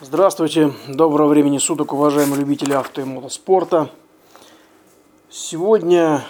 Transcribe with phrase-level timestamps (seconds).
[0.00, 3.90] Здравствуйте, доброго времени суток, уважаемые любители авто и мотоспорта.
[5.30, 6.24] Сегодня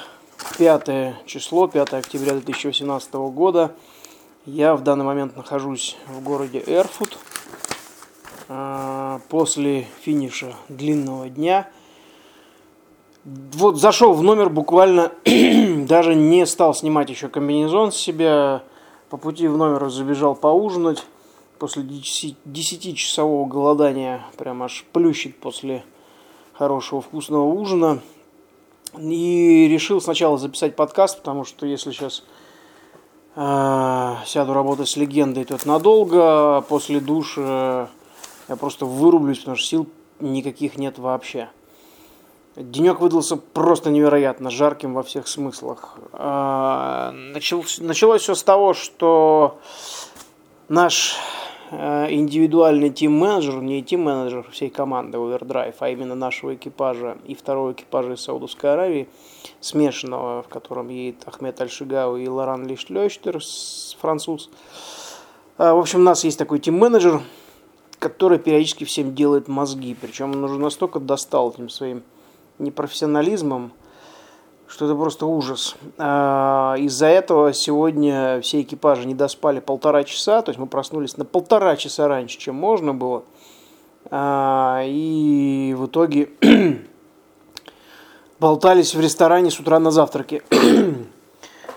[0.59, 3.75] 5 число, 5 октября 2018 года.
[4.45, 7.17] Я в данный момент нахожусь в городе Эрфут.
[8.51, 11.71] А, после финиша длинного дня.
[13.25, 18.63] Вот зашел в номер буквально, даже не стал снимать еще комбинезон с себя.
[19.09, 21.07] По пути в номер забежал поужинать
[21.59, 25.85] после 10-часового голодания прям аж плющит после
[26.53, 28.01] хорошего вкусного ужина.
[28.99, 32.23] И решил сначала записать подкаст, потому что если сейчас
[33.35, 36.59] э, сяду работать с легендой, то это надолго.
[36.59, 37.89] А после душа
[38.49, 39.89] я просто вырублюсь, потому что сил
[40.21, 41.49] никаких нет вообще.
[42.57, 45.99] Денек выдался просто невероятно жарким во всех смыслах.
[46.13, 49.59] Э, началось, началось все с того, что
[50.69, 51.17] наш
[52.11, 58.21] индивидуальный тим-менеджер, не тим-менеджер всей команды Overdrive, а именно нашего экипажа и второго экипажа из
[58.21, 59.09] Саудовской Аравии,
[59.61, 63.41] смешанного, в котором едет Ахмед Альшигау и Лоран Лишлёштер,
[64.01, 64.51] француз.
[65.57, 67.21] А, в общем, у нас есть такой тим-менеджер,
[67.99, 69.97] который периодически всем делает мозги.
[70.01, 72.03] Причем он уже настолько достал этим своим
[72.59, 73.73] непрофессионализмом,
[74.75, 75.77] что это просто ужас.
[75.99, 81.25] А, из-за этого сегодня все экипажи не доспали полтора часа, то есть мы проснулись на
[81.25, 83.23] полтора часа раньше, чем можно было.
[84.11, 86.31] А, и в итоге
[88.41, 90.43] болтались в ресторане с утра на завтраке.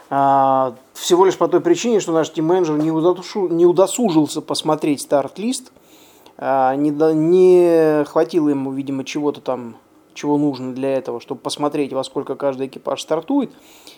[0.10, 5.74] А, всего лишь по той причине, что наш тим-менеджер не удосужился посмотреть старт-лист,
[6.40, 9.76] не, не хватило ему, видимо, чего-то там
[10.18, 13.52] чего нужно для этого, чтобы посмотреть, во сколько каждый экипаж стартует,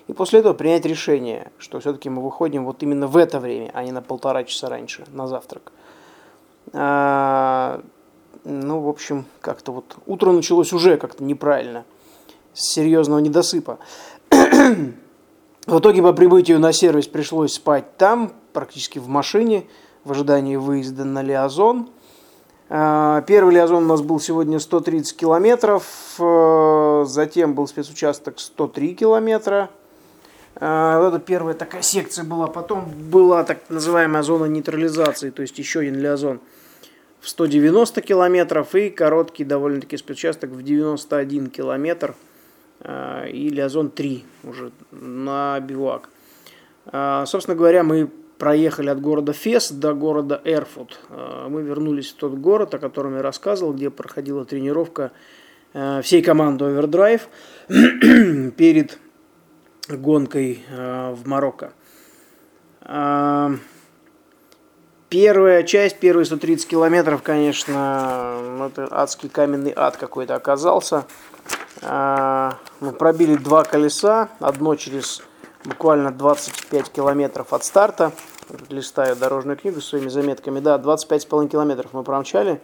[0.07, 3.83] и после этого принять решение, что все-таки мы выходим вот именно в это время, а
[3.83, 5.71] не на полтора часа раньше, на завтрак.
[6.73, 7.81] А,
[8.43, 11.85] ну, в общем, как-то вот утро началось уже как-то неправильно,
[12.53, 13.79] с серьезного недосыпа.
[14.29, 19.65] в итоге по прибытию на сервис пришлось спать там, практически в машине,
[20.03, 21.89] в ожидании выезда на Лиазон–
[22.69, 25.83] первый лиазон у нас был сегодня 130 километров,
[26.19, 29.69] э, затем был спецучасток 103 километра.
[30.55, 32.47] Вот это первая такая секция была.
[32.47, 36.41] Потом была так называемая зона нейтрализации, то есть еще один лиазон
[37.21, 42.13] в 190 километров и короткий довольно-таки спецучасток в 91 километр
[42.83, 46.09] и лиазон 3 уже на бивак.
[47.25, 48.09] Собственно говоря, мы
[48.39, 50.99] проехали от города Фес до города Эрфут.
[51.09, 55.11] Э, мы вернулись в тот город, о котором я рассказывал, где проходила тренировка
[55.73, 57.21] э, всей команды Overdrive
[58.51, 58.97] перед
[59.89, 61.73] гонкой э, в Марокко.
[65.09, 71.05] Первая часть, первые 130 километров, конечно, это адский каменный ад какой-то оказался.
[71.81, 75.23] Мы пробили два колеса, одно через
[75.65, 78.11] буквально 25 километров от старта.
[78.69, 80.59] Листаю дорожную книгу своими заметками.
[80.59, 82.61] Да, 25,5 километров мы промчали.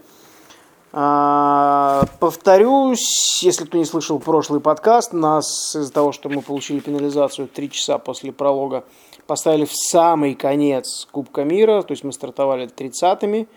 [0.97, 7.49] А, повторюсь, если кто не слышал прошлый подкаст, нас из-за того, что мы получили пенализацию
[7.49, 8.85] 3 часа после пролога,
[9.27, 13.49] поставили в самый конец Кубка мира, то есть мы стартовали 30-ми,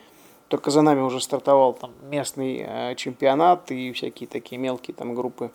[0.48, 5.52] только за нами уже стартовал там местный э, чемпионат и всякие такие мелкие там группы,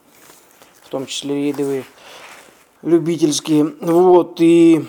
[0.84, 1.84] в том числе рейдовые
[2.84, 3.74] любительские.
[3.82, 4.86] Вот, и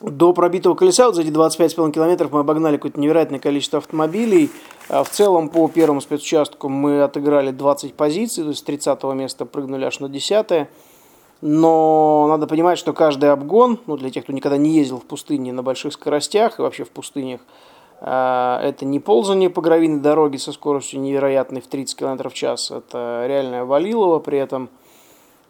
[0.00, 4.50] до пробитого колеса, вот за эти 25,5 километров мы обогнали какое-то невероятное количество автомобилей.
[4.88, 9.44] А в целом по первому спецучастку мы отыграли 20 позиций, то есть с 30 места
[9.44, 10.68] прыгнули аж на 10
[11.42, 15.52] но надо понимать, что каждый обгон, ну для тех, кто никогда не ездил в пустыне
[15.52, 17.42] на больших скоростях и вообще в пустынях,
[18.00, 22.70] а, это не ползание по гравийной дороге со скоростью невероятной в 30 км в час,
[22.70, 24.70] это реальное валилово при этом–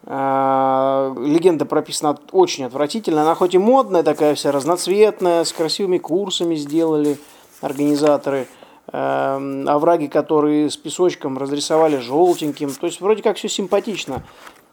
[0.06, 3.22] легенда прописана очень отвратительно.
[3.22, 7.18] Она хоть и модная, такая вся разноцветная, с красивыми курсами сделали
[7.60, 8.46] организаторы.
[8.86, 12.72] Овраги, которые с песочком разрисовали желтеньким.
[12.72, 14.22] То есть вроде как все симпатично.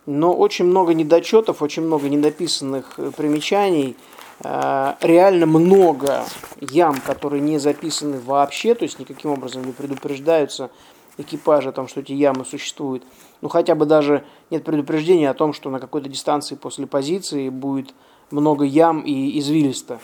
[0.05, 3.95] Но очень много недочетов, очень много недописанных э, примечаний.
[4.41, 6.25] А, реально много
[6.59, 10.69] ям, которые не записаны вообще, то есть никаким образом не предупреждаются
[11.17, 13.03] экипажа о том, что эти ямы существуют
[13.43, 17.93] ну хотя бы даже нет предупреждения о том, что на какой-то дистанции после позиции будет
[18.31, 19.99] много ям и извилисто.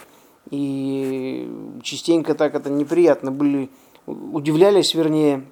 [0.52, 1.50] И
[1.82, 3.70] частенько так это неприятно были,
[4.06, 5.46] удивлялись, вернее,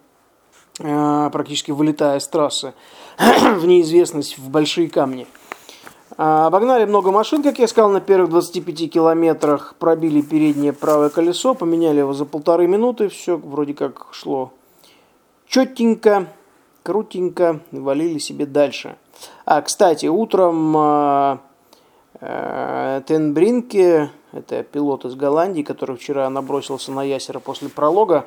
[0.80, 2.74] э, практически вылетая с трассы
[3.18, 5.26] в неизвестность, в большие камни.
[6.18, 9.76] А, обогнали много машин, как я сказал, на первых 25 километрах.
[9.80, 13.08] Пробили переднее правое колесо, поменяли его за полторы минуты.
[13.08, 14.52] Все вроде как шло
[15.48, 16.28] четенько,
[16.84, 17.60] крутенько.
[17.72, 18.98] Валили себе дальше.
[19.46, 21.40] А, кстати, утром а,
[22.20, 28.26] а, Тенбринке, это пилот из Голландии, который вчера набросился на Ясера после пролога,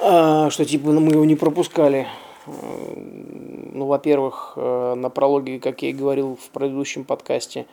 [0.00, 2.06] а, что типа мы его не пропускали.
[2.46, 7.66] Ну, во-первых, э, на прологе, как я и говорил в предыдущем подкасте,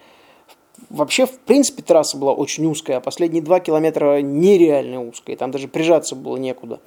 [0.90, 5.36] вообще, в принципе, трасса была очень узкая, а последние два километра нереально узкая.
[5.36, 6.80] Там даже прижаться было некуда,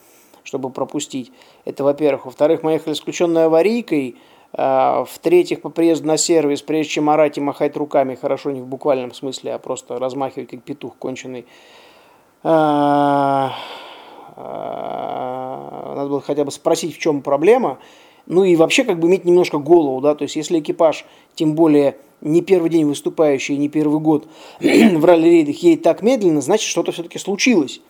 [0.44, 1.32] чтобы пропустить.
[1.64, 2.26] Это, во-первых.
[2.26, 4.16] Во-вторых, мы ехали с включенной аварийкой.
[4.52, 8.66] А, в-третьих, по приезду на сервис, прежде чем орать и махать руками, хорошо не в
[8.66, 11.44] буквальном смысле, а просто размахивать как петух конченый,
[12.44, 13.52] а,
[14.36, 17.78] а, надо было хотя бы спросить, в чем проблема,
[18.26, 21.04] ну и вообще как бы иметь немножко голову, да, то есть если экипаж,
[21.34, 24.28] тем более не первый день выступающий, не первый год
[24.60, 27.80] в ралли-рейдах едет так медленно, значит что-то все-таки случилось.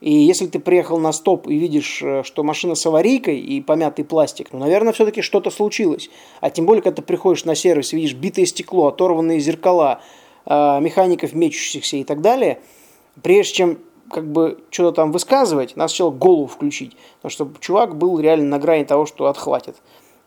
[0.00, 4.04] И если ты приехал на стоп и видишь, э, что машина с аварийкой и помятый
[4.04, 6.08] пластик, ну, наверное, все-таки что-то случилось.
[6.40, 10.00] А тем более, когда ты приходишь на сервис видишь битое стекло, оторванные зеркала,
[10.46, 12.60] э, механиков мечущихся и так далее,
[13.22, 13.78] прежде чем
[14.10, 16.96] как бы что-то там высказывать, надо сначала голову включить.
[17.20, 19.76] Потому что чувак был реально на грани того, что отхватит.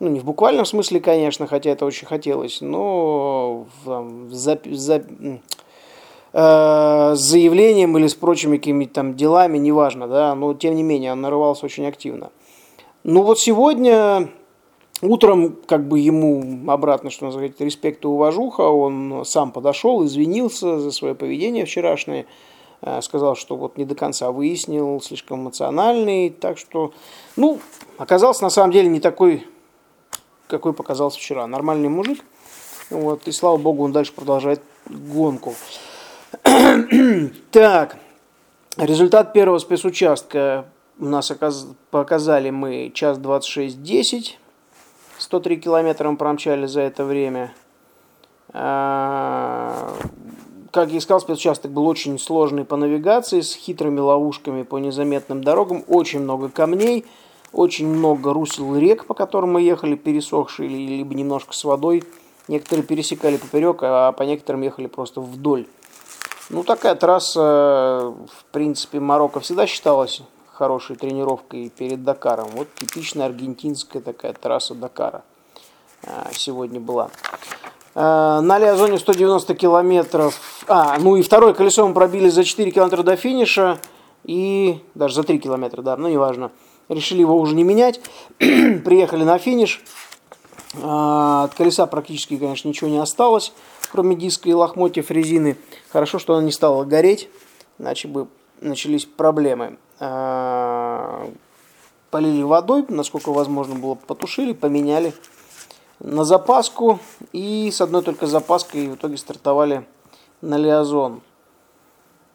[0.00, 5.04] Ну, не в буквальном смысле, конечно, хотя это очень хотелось, но там, за, за,
[6.32, 11.20] с заявлением или с прочими какими-то там делами, неважно, да, но тем не менее он
[11.20, 12.30] нарывался очень активно.
[13.04, 14.30] Ну вот сегодня
[15.02, 20.90] утром как бы ему обратно, что называется, респект и уважуха, он сам подошел, извинился за
[20.90, 22.26] свое поведение вчерашнее,
[22.84, 26.92] Э, сказал, что вот не до конца выяснил, слишком эмоциональный, так что,
[27.36, 27.60] ну,
[27.96, 29.46] оказался на самом деле не такой,
[30.48, 31.46] какой показался вчера.
[31.46, 32.24] Нормальный мужик,
[32.90, 35.54] вот, и слава богу, он дальше продолжает гонку.
[37.50, 37.96] так,
[38.76, 40.66] результат первого спецучастка
[40.98, 41.32] у нас
[41.90, 44.32] показали мы час 26.10,
[45.18, 47.54] 103 километра мы промчали за это время.
[48.52, 49.94] А,
[50.70, 55.42] как я и сказал, спецучасток был очень сложный по навигации, с хитрыми ловушками по незаметным
[55.42, 57.06] дорогам, очень много камней,
[57.52, 62.04] очень много русел рек, по которым мы ехали, пересохшие, либо немножко с водой.
[62.48, 65.66] Некоторые пересекали поперек, а по некоторым ехали просто вдоль.
[66.52, 70.20] Ну, такая трасса, в принципе, Марокко всегда считалась
[70.52, 72.48] хорошей тренировкой перед Дакаром.
[72.52, 75.24] Вот типичная аргентинская такая трасса Дакара
[76.06, 77.08] а, сегодня была.
[77.94, 80.38] Э, на Лиазоне 190 километров.
[80.68, 83.78] А, ну и второе колесо мы пробили за 4 километра до финиша.
[84.24, 86.52] И даже за 3 километра, да, ну неважно.
[86.90, 87.98] Решили его уже не менять.
[88.38, 89.82] Приехали на финиш.
[90.74, 93.52] Э, от колеса практически, конечно, ничего не осталось,
[93.90, 95.56] кроме диска и лохмотьев резины.
[95.90, 97.28] Хорошо, что она не стала гореть,
[97.78, 98.28] иначе бы
[98.60, 99.78] начались проблемы.
[100.00, 101.30] Э,
[102.10, 105.14] полили водой, насколько возможно было, потушили, поменяли
[106.00, 106.98] на запаску
[107.32, 109.86] и с одной только запаской в итоге стартовали
[110.40, 111.22] на Лиазон.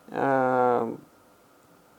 [0.09, 0.93] Э,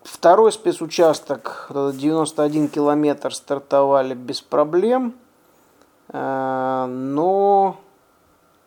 [0.03, 5.15] второй спецучасток, 91 километр, стартовали без проблем.
[6.13, 7.77] Э, но...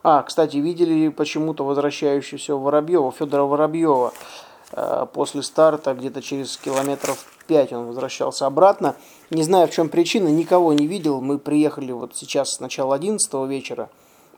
[0.03, 4.13] А, кстати, видели почему-то возвращающегося Воробьева, Федора Воробьева.
[4.73, 8.95] Э, после старта где-то через километров 5 он возвращался обратно.
[9.30, 11.21] Не знаю, в чем причина, никого не видел.
[11.21, 13.89] Мы приехали вот сейчас с начала 11 вечера.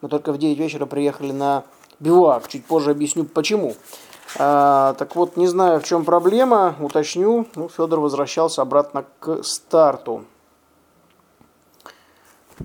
[0.01, 1.63] Мы только в 9 вечера приехали на
[1.99, 2.47] бивуак.
[2.47, 3.75] Чуть позже объясню, почему.
[4.37, 7.45] А, так вот, не знаю, в чем проблема, уточню.
[7.55, 10.25] Ну, Федор возвращался обратно к старту.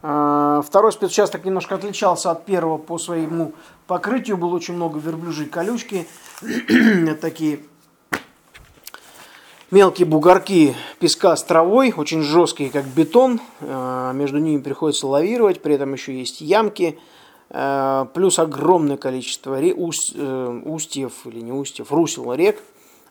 [0.03, 3.53] А, второй спецучасток немножко отличался от первого по своему
[3.87, 4.37] покрытию.
[4.37, 6.07] Было очень много верблюжьей колючки.
[7.21, 7.61] Такие
[9.71, 13.41] мелкие бугорки песка с травой, очень жесткие, как бетон.
[13.61, 16.99] А, между ними приходится лавировать, при этом еще есть ямки.
[17.51, 22.63] А, плюс огромное количество э, устьев или не устьев, русел рек.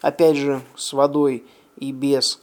[0.01, 1.43] Опять же, с водой
[1.77, 2.39] и без.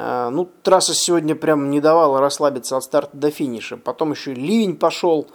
[0.00, 3.76] А, ну, трасса сегодня прям не давала расслабиться от старта до финиша.
[3.76, 5.26] Потом еще ливень пошел,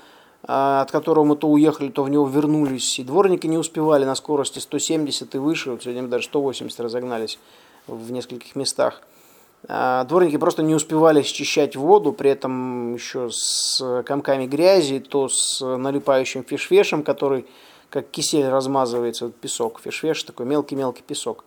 [0.43, 2.97] от которого мы то уехали, то в него вернулись.
[2.97, 5.71] И дворники не успевали на скорости 170 и выше.
[5.71, 7.39] Вот сегодня мы даже 180 разогнались
[7.87, 9.01] в нескольких местах.
[9.67, 15.59] А, дворники просто не успевали счищать воду, при этом еще с комками грязи, то с
[15.59, 17.45] налипающим фишвешем, который
[17.89, 19.81] как кисель размазывается, песок.
[19.83, 21.43] Фишвеш такой мелкий-мелкий песок.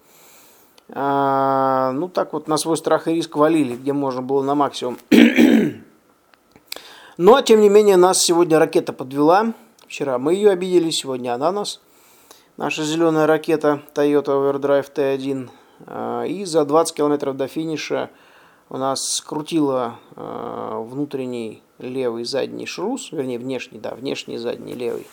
[0.90, 4.98] А, ну так вот на свой страх и риск валили, где можно было на максимум.
[7.16, 9.54] Но, тем не менее, нас сегодня ракета подвела.
[9.86, 11.80] Вчера мы ее обидели, сегодня она нас.
[12.56, 15.48] Наша зеленая ракета Toyota Overdrive T1.
[15.86, 18.10] А, и за 20 километров до финиша
[18.68, 25.06] у нас скрутила а, внутренний левый задний шрус, вернее внешний, да, внешний задний левый.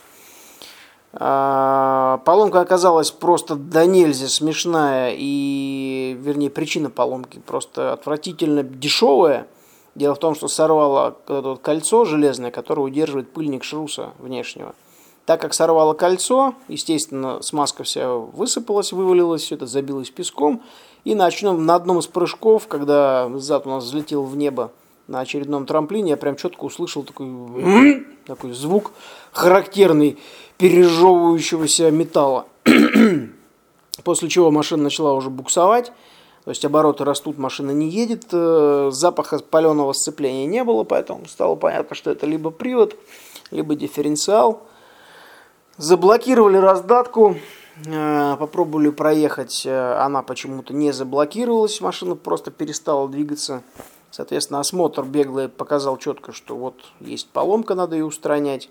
[1.15, 9.47] А, поломка оказалась просто до нельзя смешная и, вернее, причина поломки просто отвратительно дешевая.
[9.93, 11.15] Дело в том, что сорвало
[11.61, 14.73] кольцо железное, которое удерживает пыльник шруса внешнего.
[15.25, 20.63] Так как сорвало кольцо, естественно, смазка вся высыпалась, вывалилась, все это забилось песком.
[21.05, 24.71] И на, очном, на одном из прыжков, когда зад у нас взлетел в небо
[25.07, 27.27] на очередном трамплине, я прям четко услышал такой,
[28.25, 28.91] такой звук
[29.31, 30.17] характерный
[30.57, 32.45] пережевывающегося металла.
[34.03, 35.91] После чего машина начала уже буксовать.
[36.45, 41.55] То есть обороты растут, машина не едет, э, запаха паленого сцепления не было, поэтому стало
[41.55, 42.97] понятно, что это либо привод,
[43.49, 44.63] либо дифференциал.
[45.77, 47.37] Заблокировали раздатку,
[47.85, 53.63] э, попробовали проехать, э, она почему-то не заблокировалась, машина просто перестала двигаться.
[54.13, 58.69] Соответственно, осмотр беглый показал четко, что вот есть поломка, надо ее устранять.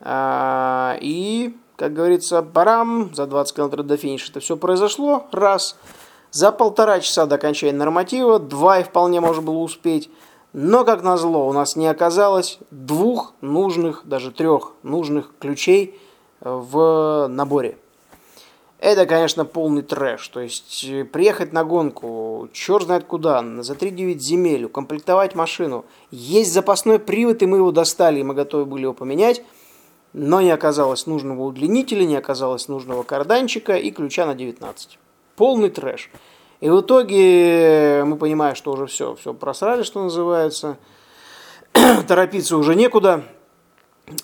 [0.00, 5.76] И, как говорится, парам, за 20 км до финиша это все произошло, раз–
[6.30, 10.10] за полтора часа до окончания норматива, два и вполне можно было успеть.
[10.52, 15.98] Но, как назло, у нас не оказалось двух нужных, даже трех нужных ключей
[16.40, 17.78] в наборе.
[18.78, 20.28] Это, конечно, полный трэш.
[20.28, 25.84] То есть э, приехать на гонку, черт знает куда, за 3-9 земель, укомплектовать машину.
[26.10, 29.42] Есть запасной привод, и мы его достали, и мы готовы были его поменять.
[30.12, 34.98] Но не оказалось нужного удлинителя, не оказалось нужного карданчика и ключа на 19
[35.38, 36.10] полный трэш.
[36.60, 40.76] И в итоге мы понимаем, что уже все, все просрали, что называется.
[42.08, 43.22] Торопиться уже некуда.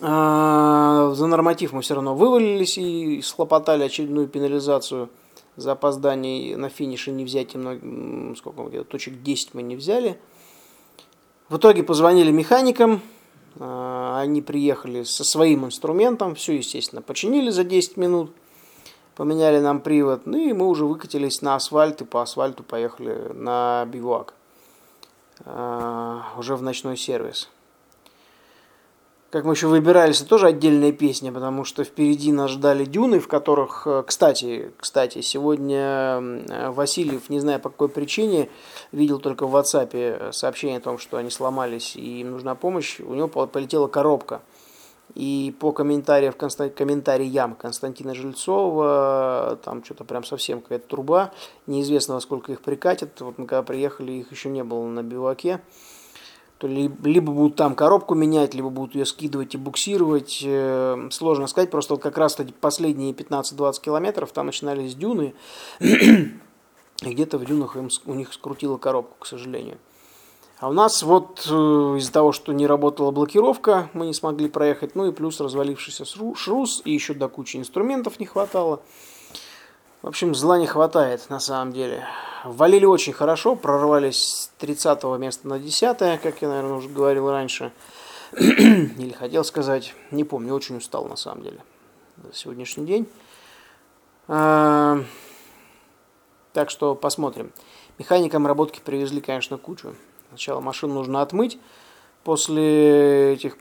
[0.00, 5.08] А, за норматив мы все равно вывалились и схлопотали очередную пенализацию
[5.56, 10.18] за опоздание на финише не взять много, сколько где точек 10 мы не взяли.
[11.48, 13.00] В итоге позвонили механикам,
[13.58, 18.30] а, они приехали со своим инструментом, все, естественно, починили за 10 минут–
[19.14, 23.84] поменяли нам привод, ну и мы уже выкатились на асфальт и по асфальту поехали на
[23.86, 24.34] бивуак,
[25.44, 27.48] э, уже в ночной сервис.
[29.34, 33.26] Как мы еще выбирались, это тоже отдельная песня, потому что впереди нас ждали дюны, в
[33.26, 38.48] которых, э, кстати, кстати, сегодня э, Васильев, не знаю по какой причине,
[38.92, 43.12] видел только в WhatsApp сообщение о том, что они сломались и им нужна помощь, у
[43.14, 44.40] него полетела коробка–
[45.14, 51.32] и по комментариям, комментариям Константина Жильцова, там что-то прям совсем какая-то труба,
[51.66, 53.20] неизвестно во сколько их прикатят.
[53.20, 55.60] Вот мы когда приехали, их еще не было на биваке.
[56.58, 60.42] То либо будут там коробку менять, либо будут ее скидывать и буксировать.
[60.44, 65.34] Э, сложно сказать, просто вот как раз последние 15-20 километров там начинались дюны,
[65.80, 66.30] и
[67.02, 69.78] где-то в дюнах им, у них скрутила коробку, к сожалению.
[70.60, 74.94] А у нас вот э, из-за того, что не работала блокировка, мы не смогли проехать,
[74.94, 78.80] ну и плюс развалившийся шрус, и еще до кучи инструментов не хватало.
[80.04, 82.04] В общем, зла не хватает на самом деле.
[82.44, 87.72] Валили очень хорошо, прорвались с 30 места на 10, как я, наверное, уже говорил раньше.
[88.36, 91.64] Или хотел сказать, не помню, очень устал на самом деле
[92.22, 93.08] за сегодняшний день.
[94.28, 94.98] А,
[96.52, 97.50] так что посмотрим.
[97.96, 99.94] Механикам работки привезли, конечно, кучу.
[100.28, 101.58] Сначала машину нужно отмыть.
[102.24, 103.56] После этих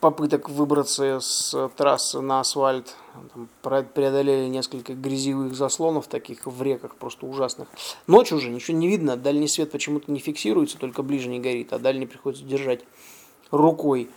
[0.00, 2.94] попыток выбраться с трассы на асфальт,
[3.34, 7.68] там, преодолели несколько грязевых заслонов таких в реках, просто ужасных.
[8.06, 12.06] Ночью уже ничего не видно, дальний свет почему-то не фиксируется, только ближний горит, а дальний
[12.06, 12.84] приходится держать
[13.50, 14.10] рукой.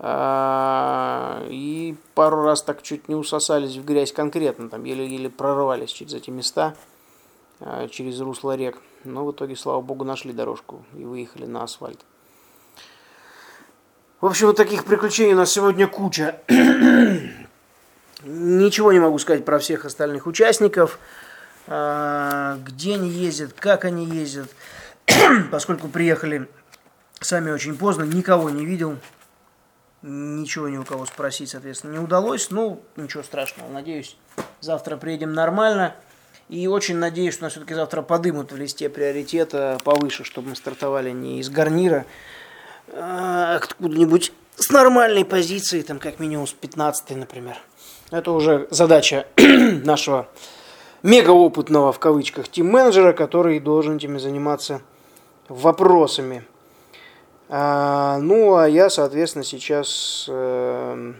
[0.00, 6.14] А, и пару раз так чуть не усосались в грязь конкретно, там еле-еле прорвались через
[6.14, 6.76] эти места,
[7.60, 8.80] а, через русло рек.
[9.04, 11.98] Но в итоге, слава богу, нашли дорожку и выехали на асфальт.
[14.20, 16.40] В общем, вот таких приключений у нас сегодня куча.
[18.24, 20.98] Ничего не могу сказать про всех остальных участников.
[21.68, 24.48] А, где они ездят, как они ездят.
[25.52, 26.48] Поскольку приехали
[27.20, 28.96] сами очень поздно, никого не видел.
[30.02, 32.50] Ничего ни у кого спросить, соответственно, не удалось.
[32.50, 33.70] Ну, ничего страшного.
[33.70, 34.16] Надеюсь,
[34.60, 35.94] завтра приедем нормально.
[36.48, 41.10] И очень надеюсь, что нас все-таки завтра подымут в листе приоритета повыше, чтобы мы стартовали
[41.12, 42.04] не из гарнира,
[42.92, 47.56] откуда-нибудь с нормальной позиции, там как минимум с 15 например.
[48.10, 50.28] Это уже задача нашего
[51.02, 54.82] мегаопытного в кавычках тим-менеджера, который должен этими заниматься
[55.48, 56.44] вопросами.
[57.48, 61.12] А, ну, а я, соответственно, сейчас э,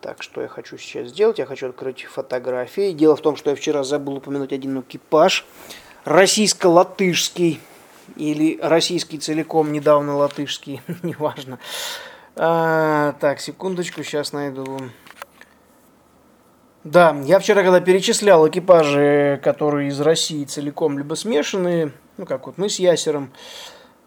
[0.00, 1.38] Так, что я хочу сейчас сделать?
[1.38, 2.92] Я хочу открыть фотографии.
[2.92, 5.44] Дело в том, что я вчера забыл упомянуть один экипаж.
[6.06, 7.60] Российско-латышский.
[8.16, 10.82] Или российский целиком, недавно латышский.
[11.02, 11.58] Неважно.
[12.36, 14.78] А, так, секундочку, сейчас найду.
[16.84, 22.56] Да, я вчера, когда перечислял экипажи, которые из России целиком либо смешанные, ну, как вот
[22.56, 23.32] мы с Ясером,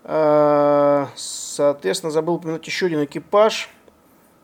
[0.04, 3.70] а, соответственно, забыл упомянуть еще один экипаж–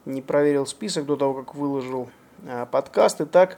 [0.10, 2.10] не проверил список до того, как выложил
[2.46, 3.22] а, подкаст.
[3.22, 3.58] Итак,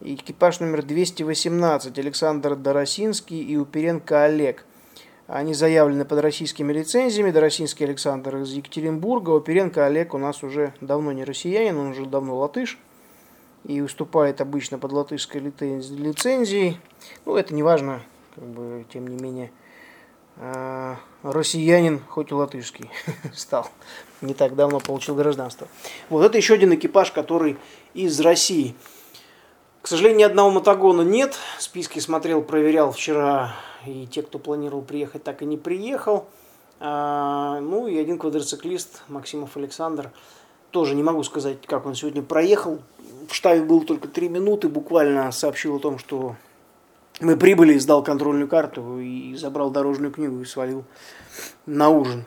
[0.00, 4.64] экипаж номер 218 Александр Доросинский и Уперенко Олег.
[5.28, 7.30] Они заявлены под российскими лицензиями.
[7.30, 9.30] Доросинский Александр из Екатеринбурга.
[9.30, 12.78] Уперенко Олег у нас уже давно не россиянин, он уже давно латыш.
[13.64, 16.80] И выступает обычно под латышской лицензией.
[17.24, 18.02] Ну, это не важно,
[18.34, 19.52] как бы, тем не менее.
[20.38, 22.90] А, россиянин, хоть и латышский,
[23.32, 23.68] стал.
[24.20, 25.68] Не так давно получил гражданство.
[26.08, 27.56] Вот это еще один экипаж, который
[27.94, 28.74] из России.
[29.82, 31.36] К сожалению, ни одного мотогона нет.
[31.58, 33.56] Списки смотрел, проверял вчера.
[33.84, 36.28] И те, кто планировал приехать, так и не приехал.
[36.78, 40.12] А, ну и один квадроциклист, Максимов Александр.
[40.70, 42.78] Тоже не могу сказать, как он сегодня проехал.
[43.28, 44.68] В штабе был только три минуты.
[44.68, 46.36] Буквально сообщил о том, что
[47.20, 50.84] мы прибыли, сдал контрольную карту и забрал дорожную книгу и свалил
[51.66, 52.24] на ужин.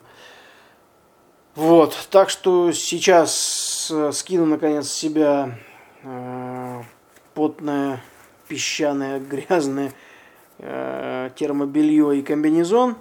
[1.54, 5.58] Вот, так что сейчас э, скину наконец с себя
[6.02, 6.45] э,
[7.36, 8.02] потное,
[8.48, 9.92] песчаное, грязное
[10.58, 12.96] э, термобелье и комбинезон,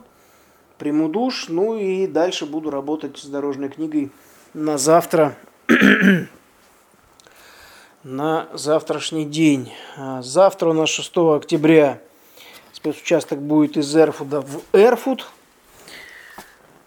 [0.77, 4.12] приму душ, ну и дальше буду работать с дорожной книгой
[4.54, 5.36] на завтра
[8.04, 9.74] на завтрашний день.
[9.98, 12.01] А, завтра у нас 6 октября
[12.74, 15.25] спецучасток будет из Эрфуда в Эрфуд.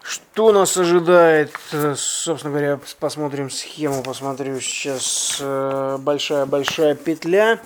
[0.01, 1.51] Что нас ожидает?
[1.71, 5.41] Э, собственно говоря, посмотрим схему, посмотрю сейчас.
[5.99, 7.61] Большая-большая петля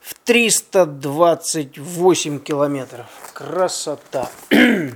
[0.00, 3.06] в 328 километров.
[3.32, 4.30] Красота.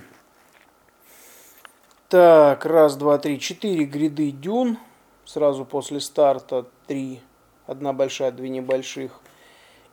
[2.09, 4.79] так, раз, два, три, четыре гряды дюн.
[5.25, 7.21] Сразу после старта три
[7.67, 9.21] одна большая, две небольших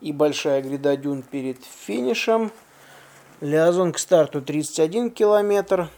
[0.01, 2.51] и большая гряда дюн перед финишем.
[3.41, 5.89] Лиазон к старту 31 километр.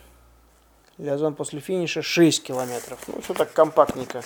[0.98, 3.00] Лиазон после финиша 6 километров.
[3.08, 4.24] Ну, все так компактненько.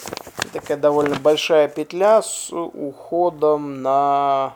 [0.54, 4.54] Такая довольно большая петля с уходом на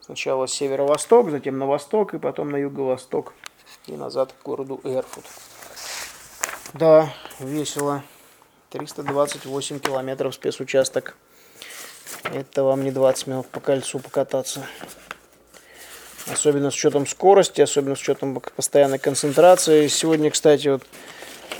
[0.00, 3.34] сначала северо-восток, затем на восток и потом на юго-восток
[3.86, 5.24] и назад к городу Эрфут.
[6.72, 8.02] Да, весело.
[8.70, 11.16] 328 километров спецучасток.
[12.24, 14.66] Это вам не 20 минут по кольцу покататься.
[16.30, 19.86] Особенно с учетом скорости, особенно с учетом постоянной концентрации.
[19.86, 20.82] Сегодня, кстати, вот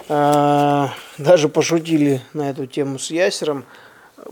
[0.09, 3.65] даже пошутили на эту тему с Ясером.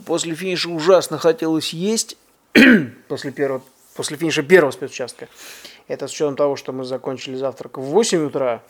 [0.06, 2.16] После финиша ужасно хотелось есть.
[3.08, 3.62] после, первого,
[3.96, 5.28] после финиша первого спецучастка.
[5.88, 8.62] Это с учетом того, что мы закончили завтрак в 8 утра.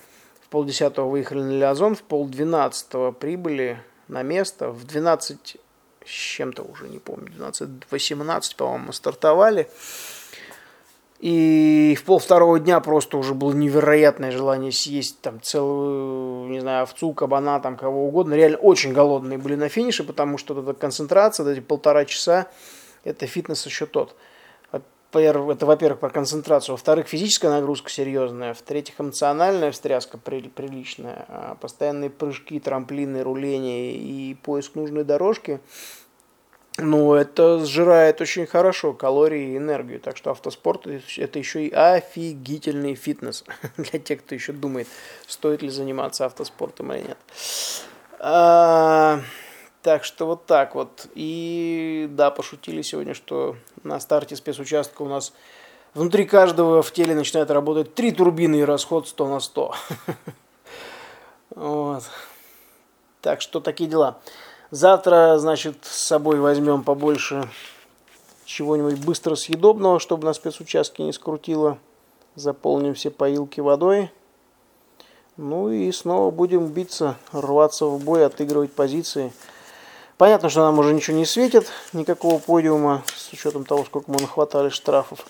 [0.43, 4.71] В полдесятого выехали на Лиазон, в полдвенадцатого прибыли на место.
[4.71, 5.57] В 12
[6.05, 9.69] с чем-то уже, не помню, 12-18, по-моему, стартовали.
[11.21, 16.83] И в пол второго дня просто уже было невероятное желание съесть там целую, не знаю,
[16.83, 18.35] овцу, кабана, там кого угодно.
[18.35, 22.49] Реально очень голодные были на финише, потому что эта концентрация, эти полтора часа,
[23.05, 24.15] это фитнес еще тот
[25.21, 32.59] это, во-первых, про концентрацию, во-вторых, физическая нагрузка серьезная, в-третьих, эмоциональная встряска приличная, а постоянные прыжки,
[32.61, 35.61] трамплины, руления и поиск нужной дорожки,
[36.79, 40.01] ну, это сжирает очень хорошо калории и энергию.
[40.01, 43.45] Так что автоспорт это еще и офигительный фитнес
[43.77, 44.89] для тех, кто еще думает,
[45.27, 47.19] стоит ли заниматься автоспортом или нет.
[48.19, 49.21] А,
[49.83, 51.07] так что вот так вот.
[51.15, 55.33] И да, пошутили сегодня, что на старте спецучастка у нас
[55.95, 59.75] внутри каждого в теле начинает работать три турбины и расход 100 на 100.
[61.51, 62.03] Вот.
[63.21, 64.19] Так что такие дела.
[64.75, 67.49] Завтра, значит, с собой возьмем побольше
[68.45, 71.79] чего-нибудь быстро съедобного, чтобы на спецучастке не скрутило.
[72.35, 74.11] Заполним все поилки водой.
[75.37, 79.33] Ну и снова будем биться, рваться в бой, отыгрывать позиции.
[80.19, 84.71] Понятно, что нам уже ничего не светит, никакого подиума, с учетом того, сколько мы нахватали
[84.71, 85.21] штрафов.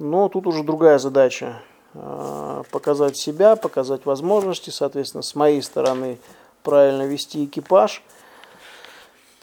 [0.00, 1.62] Но тут уже другая задача.
[1.94, 6.18] А, показать себя, показать возможности, соответственно, с моей стороны
[6.64, 8.02] правильно вести экипаж,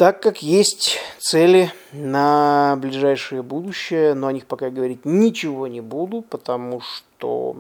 [0.02, 6.24] так как есть цели на ближайшее будущее, но о них пока говорить ничего не буду,
[6.24, 7.58] потому что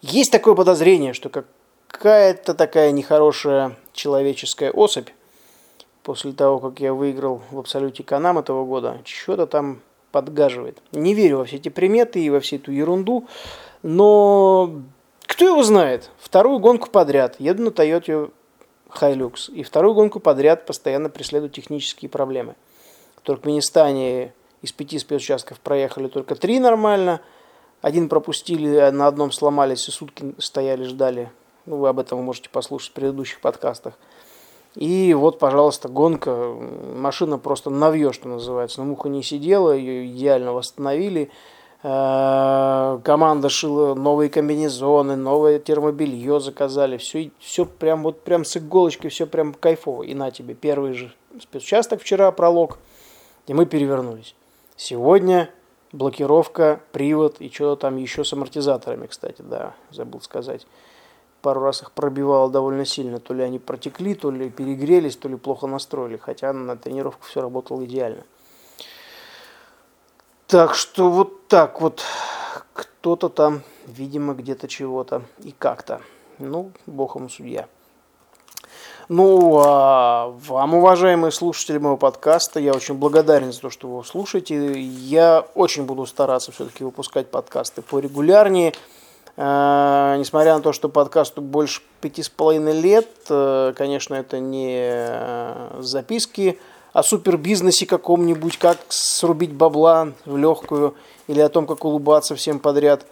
[0.00, 1.30] есть такое подозрение, что
[1.86, 5.10] какая-то такая нехорошая человеческая особь
[6.02, 10.82] после того, как я выиграл в Абсолюте Канам этого года, что-то там подгаживает.
[10.90, 13.28] Не верю во все эти приметы и во всю эту ерунду,
[13.84, 14.72] но
[15.28, 16.10] кто его знает?
[16.18, 18.32] Вторую гонку подряд еду на Toyota
[19.00, 22.54] Hilux, и вторую гонку подряд постоянно преследуют технические проблемы.
[23.16, 27.20] В Туркменистане из пяти спецучастков проехали только три нормально,
[27.82, 31.30] один пропустили, на одном сломались и сутки стояли, ждали.
[31.66, 33.98] Ну, вы об этом можете послушать в предыдущих подкастах.
[34.74, 36.34] И вот, пожалуйста, гонка.
[36.96, 38.80] Машина просто навье, что называется.
[38.80, 41.30] На муха не сидела, ее идеально восстановили.
[41.86, 46.96] Э, команда шила новые комбинезоны, новое термобелье заказали.
[46.96, 50.02] Все, все прям вот прям с иголочки, все прям кайфово.
[50.04, 52.78] И на тебе первый же спецучасток вчера, пролог,
[53.46, 54.34] и мы перевернулись.
[54.76, 55.50] Сегодня
[55.92, 60.66] блокировка, привод и что там еще с амортизаторами, кстати, да, забыл сказать
[61.44, 63.20] пару раз их пробивало довольно сильно.
[63.20, 66.16] То ли они протекли, то ли перегрелись, то ли плохо настроили.
[66.16, 68.22] Хотя на тренировку все работало идеально.
[70.54, 72.04] Так что вот так вот.
[72.74, 76.00] Кто-то там, видимо, где-то чего-то и как-то.
[76.38, 77.66] Ну, бог ему судья.
[79.08, 84.04] Ну, а вам, уважаемые слушатели моего подкаста, я очень благодарен за то, что вы его
[84.04, 84.80] слушаете.
[84.80, 88.74] Я очень буду стараться все-таки выпускать подкасты порегулярнее.
[89.36, 94.76] Э, несмотря на то, что подкасту больше пяти с половиной лет, э, конечно, это не
[94.78, 96.60] э, записки
[96.94, 100.94] о супербизнесе каком-нибудь, как срубить бабла в легкую,
[101.26, 103.04] или о том, как улыбаться всем подряд,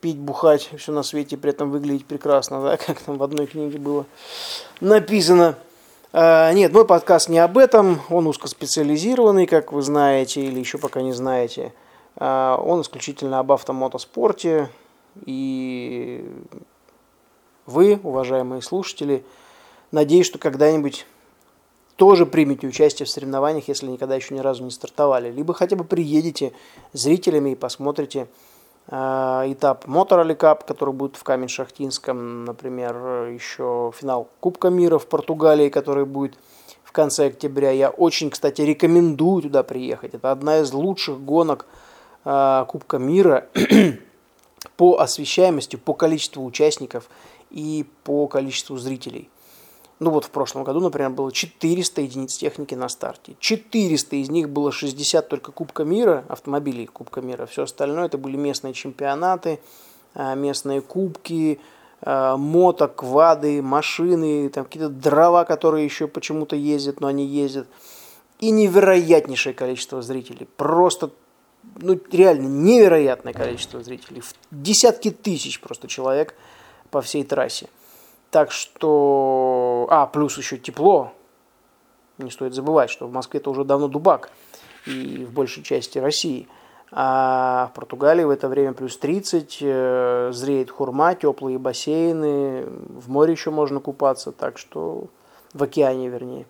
[0.00, 3.78] пить, бухать, все на свете, при этом выглядеть прекрасно, да, как там в одной книге
[3.78, 4.04] было
[4.80, 5.56] написано.
[6.12, 11.12] Нет, мой подкаст не об этом, он узкоспециализированный, как вы знаете, или еще пока не
[11.12, 11.72] знаете.
[12.16, 14.68] Он исключительно об автомотоспорте,
[15.24, 16.28] и
[17.66, 19.24] вы, уважаемые слушатели,
[19.92, 21.06] надеюсь, что когда-нибудь
[22.02, 25.30] тоже примете участие в соревнованиях, если никогда еще ни разу не стартовали.
[25.30, 26.52] Либо хотя бы приедете
[26.92, 28.26] зрителями и посмотрите
[28.88, 35.68] э, этап Motor Cup, который будет в Камень-Шахтинском, например, еще финал Кубка мира в Португалии,
[35.68, 36.34] который будет
[36.82, 37.70] в конце октября.
[37.70, 40.14] Я очень, кстати, рекомендую туда приехать.
[40.14, 41.66] Это одна из лучших гонок
[42.24, 43.46] э, Кубка мира
[44.76, 47.08] по освещаемости, по количеству участников
[47.50, 49.30] и по количеству зрителей.
[50.02, 53.36] Ну вот в прошлом году, например, было 400 единиц техники на старте.
[53.38, 57.46] 400 из них было 60 только Кубка мира, автомобилей Кубка мира.
[57.46, 59.60] Все остальное это были местные чемпионаты,
[60.14, 61.60] а, местные кубки,
[62.00, 67.68] а, мото, квады, машины, там какие-то дрова, которые еще почему-то ездят, но они ездят.
[68.40, 70.48] И невероятнейшее количество зрителей.
[70.56, 71.12] Просто
[71.76, 74.24] ну, реально невероятное количество зрителей.
[74.50, 76.34] Десятки тысяч просто человек
[76.90, 77.68] по всей трассе.
[78.32, 79.86] Так что...
[79.90, 81.12] А, плюс еще тепло.
[82.16, 84.30] Не стоит забывать, что в Москве это уже давно дубак.
[84.86, 86.48] И в большей части России.
[86.90, 93.32] А в Португалии в это время плюс 30, э, зреет хурма, теплые бассейны, в море
[93.32, 95.08] еще можно купаться, так что
[95.52, 96.46] в океане, вернее.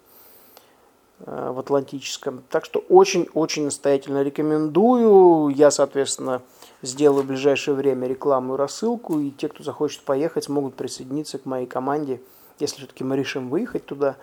[1.27, 2.45] Э, в Атлантическом.
[2.49, 5.49] Так что очень-очень настоятельно рекомендую.
[5.49, 6.43] Я, соответственно,
[6.83, 11.47] сделаю в ближайшее время рекламу и рассылку, и те, кто захочет поехать, смогут присоединиться к
[11.47, 12.21] моей команде,
[12.59, 14.17] если все-таки мы решим выехать туда.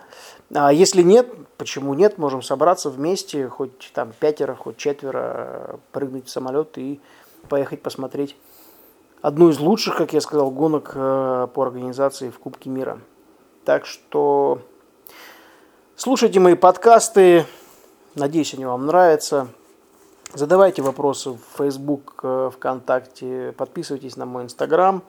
[0.54, 6.30] А если нет, почему нет, можем собраться вместе, хоть там пятеро, хоть четверо, прыгнуть в
[6.30, 7.00] самолет и
[7.48, 8.36] поехать посмотреть
[9.22, 13.00] одну из лучших, как я сказал, гонок э, по организации в Кубке мира.
[13.64, 14.60] Так что
[16.02, 17.44] Слушайте мои подкасты.
[18.14, 19.48] Надеюсь, они вам нравятся.
[20.32, 23.52] Задавайте вопросы в Facebook, э, ВКонтакте.
[23.56, 25.02] Подписывайтесь на мой Инстаграм.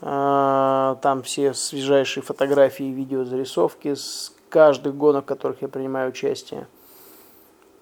[0.00, 6.66] Э, там все свежайшие фотографии, видео, зарисовки с каждых гонок, в которых я принимаю участие.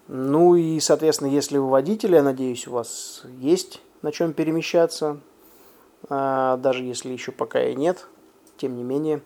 [0.06, 5.18] Ну и, соответственно, если вы водитель, я надеюсь, у вас есть на чем перемещаться.
[6.10, 8.06] Э, даже если еще пока и нет.
[8.58, 9.22] Тем не менее,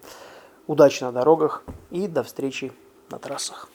[0.69, 2.73] удачи на дорогах и до встречи
[3.11, 3.69] на трассах.